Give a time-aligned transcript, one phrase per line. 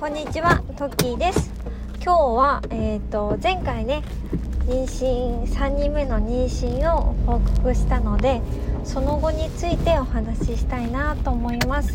[0.00, 1.52] こんにちは、トッキーです。
[2.02, 4.02] 今日は、えっ、と、前回ね、
[4.66, 8.40] 妊娠、3人目の妊娠を報告したので、
[8.82, 11.92] その後についてお話ししたいなと思います。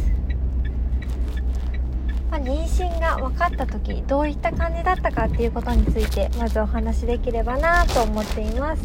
[2.30, 8.84] まあ、妊娠が分かった時、どういった感じだったかっていうことについて、まずお話しできればなと思っています。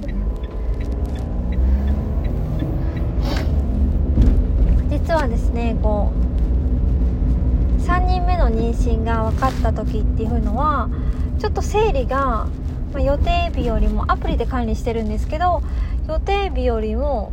[4.89, 6.20] 実はですね、こう、
[8.71, 10.89] 妊娠が分かった時っていうのは
[11.39, 12.47] ちょっと生理が、
[12.93, 15.63] まあ、予定日よりもアプリで管理してるんですけど
[16.09, 17.33] 予定日よりも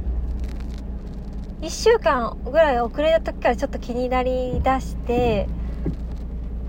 [1.62, 5.48] 1週間ぐらい遅れた時からちょっと気になりだして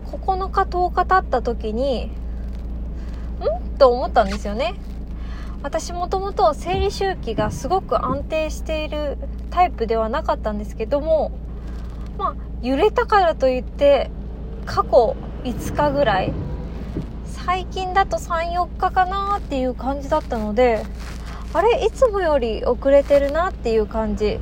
[0.06, 3.78] 9日10日経った時にん？
[3.78, 4.74] と思ったんですよね。
[5.62, 9.19] 私もともと生理周期がすごく安定している
[9.50, 11.32] タイプではなかったんですけども
[12.16, 14.10] まあ揺れたからといって
[14.68, 16.32] 過去5日ぐらい
[17.24, 20.84] 最近だと34日かなっていう感じだったので
[21.55, 24.39] あれいつもより遅れてるなっていう感じ。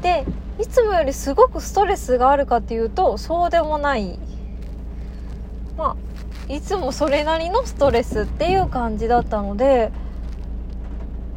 [0.00, 0.24] で
[0.60, 4.18] いつもよりすごくストレスがあるかっていうとそうでもない。
[5.76, 5.96] ま
[6.48, 9.90] あいつもそれなりのストレスっていう感じだったので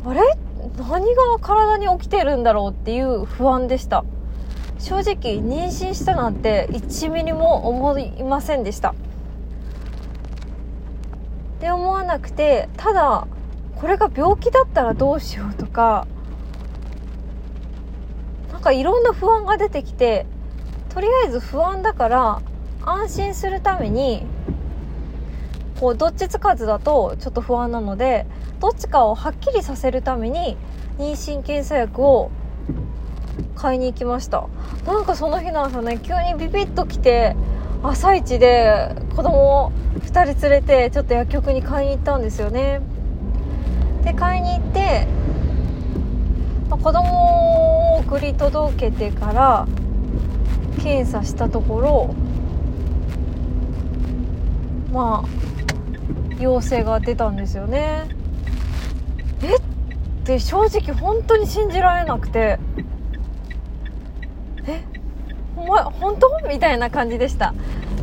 [0.06, 0.22] あれ？
[0.78, 4.06] 何が体に起きてるんだろうっていう不安でした。
[4.84, 8.90] 正直妊娠したなんて1ミリも思いませんでした。
[8.92, 8.94] っ
[11.62, 13.26] て思わなくてただ
[13.78, 16.06] これが病気だったらどうしようとか
[18.52, 20.26] なんかいろんな不安が出てきて
[20.90, 22.42] とりあえず不安だから
[22.82, 24.26] 安心するために
[25.80, 28.26] こうどっちつかずだとちょっと不安なので
[28.60, 30.58] どっちかをはっきりさせるために
[30.98, 32.30] 妊娠検査薬を
[33.56, 34.48] 買いに行きました。
[34.86, 36.00] なんかその日の朝ね。
[36.02, 37.36] 急にビビッと来て
[37.82, 42.82] 朝一で子供を2人連れてちょっと薬局に買いに行ったんですよね。
[44.04, 45.08] で買いに行って、
[46.70, 49.68] まあ、子供を送り届けてから
[50.82, 52.16] 検査したところ
[54.92, 58.10] まあ陽性が出たんですよね。
[59.42, 59.56] え？
[59.56, 59.60] っ
[60.26, 62.60] て正直本当に信じられなくて。
[65.74, 66.48] お前本当？
[66.48, 67.56] みたいな感じでした。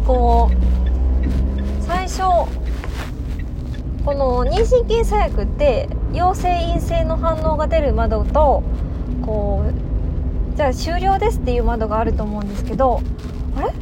[0.05, 2.23] こう最初
[4.05, 8.65] この妊娠検査薬って陽性陰性の反応が出る窓と
[9.25, 9.63] こ
[10.53, 13.03] うじゃあ終了ですっていう窓があると思うんですけど
[13.57, 13.73] あれ？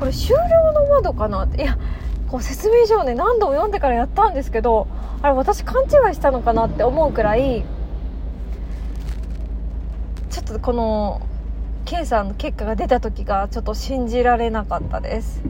[0.00, 1.44] これ終了の窓かな？
[1.44, 1.78] っていや
[2.26, 4.88] こう説明書をね何度も読んでからやったんですけど
[5.22, 7.64] あれ私勘違いしたのかなって思うくらい
[10.30, 11.20] ちょっとこの
[11.90, 15.42] 検査の結果が出た時がちょっと信じられなかったです。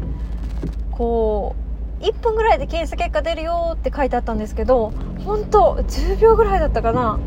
[0.91, 1.55] こ
[2.01, 4.95] う1分ぐらいで検査結果出るよって書いてあったんですけど
[5.27, 7.19] 本当10秒ぐらいだったかな。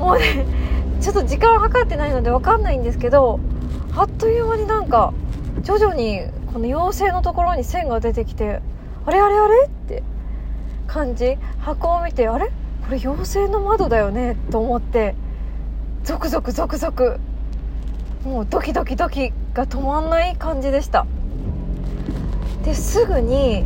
[0.00, 0.44] もうね
[1.00, 3.38] ちょっと時間を計ってないので分かんないんですけど
[3.94, 5.14] あっという間になんか
[5.62, 6.22] 徐々に
[6.52, 8.60] この陽性のところに線が出てきて
[9.04, 10.02] あれあれあれって
[10.88, 11.38] 感じ。
[11.60, 12.46] 箱を見てあれ？
[12.46, 12.52] こ
[12.90, 15.14] れ陽性の窓だよねと思って
[16.02, 17.20] ゾクゾクゾクゾク
[18.26, 21.06] もうドキドキドキが止まんない感じでした。
[22.64, 23.64] ですぐに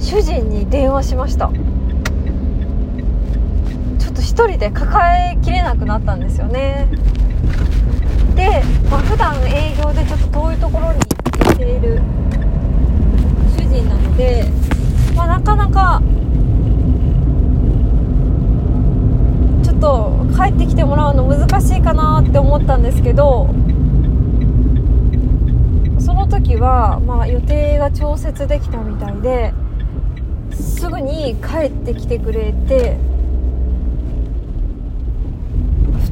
[0.00, 1.50] 主人に電話しました。
[3.98, 6.88] ちょっと一人で抱えきれなくなったんですよね。
[8.34, 12.00] で、まあ、普段営業でちょっと遠いところに行っている
[13.58, 14.46] 主人なので、
[15.14, 16.00] まあ、なかなか
[19.62, 23.48] ちょっと帰ってきてもらうの難しいかなって思ったんですけど
[25.98, 29.52] その時は、まあ、予定が調節できたみたいで
[30.52, 32.96] すぐに帰ってきてくれて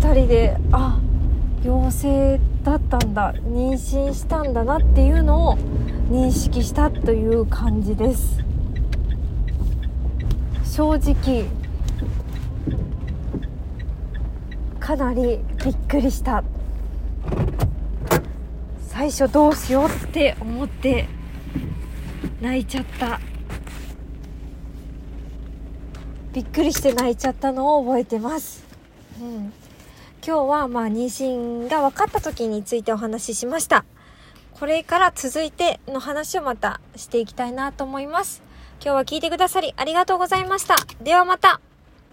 [0.01, 0.99] 2人であ
[1.63, 5.57] 陽性だったんだ妊娠したんだなっていうのを
[6.11, 8.45] 認識したという感じです。
[10.65, 11.47] 正直
[14.87, 16.45] かなりびっくりした。
[18.87, 21.09] 最初どうしようって思って
[22.41, 23.19] 泣いちゃった。
[26.33, 28.63] びっくりして泣いちゃったのを覚えてます、
[29.21, 29.53] うん、
[30.25, 33.85] 今日はまあ妊娠が分かった時についてお話ししました。
[34.53, 38.41] これから続いての話をまたしていきたいなと思います。
[38.81, 40.77] 今日は聞いてくださりありがとうございました。
[41.03, 41.61] ではまた。